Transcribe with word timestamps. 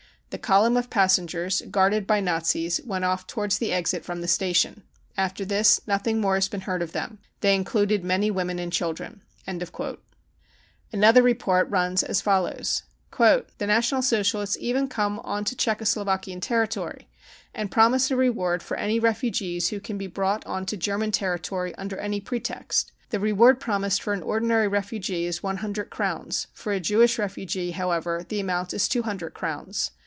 The 0.33 0.37
column 0.37 0.77
of 0.77 0.89
passengers, 0.89 1.61
guarded 1.69 2.07
by 2.07 2.21
Nazis, 2.21 2.79
went 2.85 3.03
off 3.03 3.27
towards 3.27 3.57
the 3.57 3.73
exit 3.73 4.05
from 4.05 4.21
the 4.21 4.29
station. 4.29 4.83
After 5.17 5.43
this 5.43 5.81
nothing 5.85 6.21
more 6.21 6.35
has 6.35 6.47
been 6.47 6.61
* 6.61 6.61
heard 6.61 6.81
of 6.81 6.93
them; 6.93 7.19
they 7.41 7.53
included 7.53 8.01
many 8.05 8.31
women 8.31 8.57
and 8.57 8.71
children," 8.71 9.23
252 9.45 9.75
BROWN 9.75 9.91
BOOK 9.95 9.99
OF 9.99 10.05
THE 10.05 10.07
HITLER 10.07 10.21
TERROR 10.21 10.99
Another 11.05 11.21
report 11.23 11.69
runs 11.69 12.01
as 12.03 12.21
follows:" 12.21 12.83
The 13.57 13.67
National 13.67 14.01
Socialists 14.01 14.55
even 14.61 14.87
come 14.87 15.19
on 15.19 15.43
to 15.43 15.53
Czechoslovakian 15.53 16.39
territory 16.39 17.09
and 17.53 17.69
promise 17.69 18.09
a 18.09 18.15
reward 18.15 18.63
for 18.63 18.77
any 18.77 19.01
refugees 19.01 19.67
who 19.67 19.81
can 19.81 19.97
be 19.97 20.07
brought 20.07 20.45
on 20.45 20.65
to 20.67 20.77
German 20.77 21.11
territory 21.11 21.75
under 21.75 21.97
any 21.97 22.21
pretext. 22.21 22.93
The 23.09 23.19
reward 23.19 23.59
promised 23.59 24.01
for 24.01 24.13
an 24.13 24.23
ordinary 24.23 24.69
refugee 24.69 25.25
is 25.25 25.43
one 25.43 25.57
hundred 25.57 25.89
crowns, 25.89 26.47
for 26.53 26.71
a 26.71 26.79
Jewish 26.79 27.19
refugee, 27.19 27.71
however, 27.71 28.23
the 28.29 28.39
amount 28.39 28.73
is 28.73 28.87
two 28.87 29.01
hundred 29.03 29.33
crowns. 29.33 29.91